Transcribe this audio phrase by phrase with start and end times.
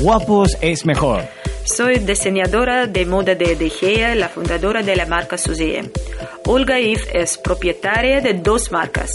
[0.00, 1.22] Guapos es mejor.
[1.64, 5.90] Soy diseñadora de moda de De Gea, la fundadora de la marca Suzie.
[6.44, 9.10] Olga If es propietaria de dos marcas,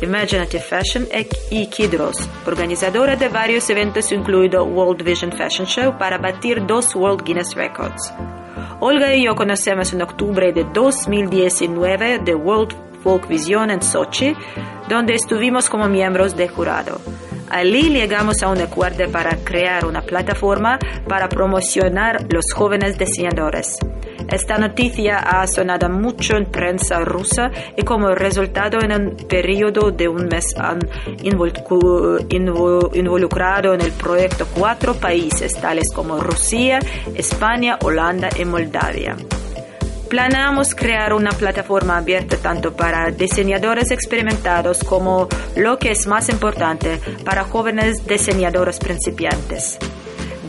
[0.00, 1.06] Imaginative Fashion
[1.50, 7.24] y Kidros, organizadora de varios eventos incluido World Vision Fashion Show para batir dos World
[7.24, 8.12] Guinness Records.
[8.80, 12.74] Olga y yo conocemos en octubre de 2019 de World
[13.04, 14.34] Folk Vision en Sochi,
[14.88, 17.00] donde estuvimos como miembros de jurado.
[17.52, 23.76] Allí llegamos a un acuerdo para crear una plataforma para promocionar los jóvenes diseñadores.
[24.30, 30.08] Esta noticia ha sonado mucho en prensa rusa y como resultado en un periodo de
[30.08, 30.78] un mes han
[32.94, 36.78] involucrado en el proyecto cuatro países tales como Rusia,
[37.14, 39.14] España, Holanda y Moldavia.
[40.12, 47.00] Planeamos crear una plataforma abierta tanto para diseñadores experimentados como, lo que es más importante,
[47.24, 49.78] para jóvenes diseñadores principiantes.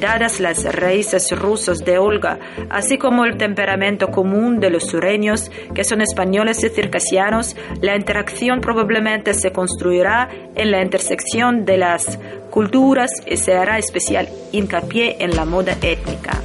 [0.02, 2.40] Dadas las raíces rusas de Olga,
[2.70, 8.60] así como el temperamento común de los sureños, que son españoles y circasianos, la interacción
[8.60, 15.38] probablemente se construirá en la intersección de las culturas y se hará especial hincapié en
[15.38, 16.42] la moda étnica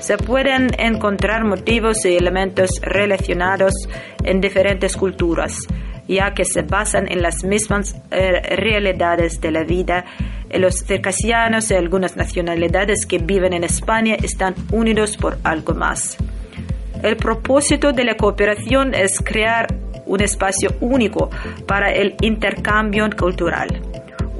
[0.00, 3.72] se pueden encontrar motivos y elementos relacionados
[4.24, 5.56] en diferentes culturas,
[6.08, 10.04] ya que se basan en las mismas eh, realidades de la vida.
[10.52, 16.16] Los circasianos y algunas nacionalidades que viven en España están unidos por algo más.
[17.02, 19.68] El propósito de la cooperación es crear
[20.06, 21.30] un espacio único
[21.66, 23.80] para el intercambio cultural.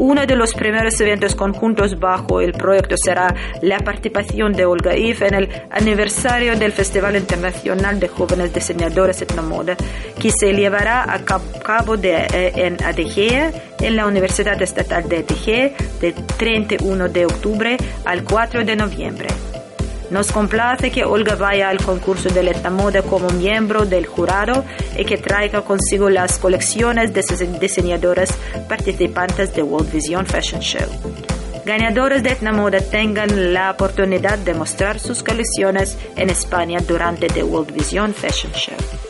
[0.01, 5.21] Uno de los primeros eventos conjuntos bajo el proyecto será la participación de Olga If
[5.21, 9.77] en el aniversario del Festival Internacional de Jóvenes Diseñadores Etnomoda,
[10.19, 16.15] que se llevará a cabo eh, en Adegea, en la Universidad Estatal de Adegea, del
[16.15, 19.29] 31 de octubre al 4 de noviembre.
[20.11, 24.65] Nos complace que Olga vaya al concurso de la moda como miembro del jurado
[24.99, 28.31] y que traiga consigo las colecciones de sus diseñadores
[28.69, 30.89] participantes de World Vision Fashion Show.
[31.65, 37.73] Ganadores de moda tengan la oportunidad de mostrar sus colecciones en España durante The World
[37.73, 39.10] Vision Fashion Show.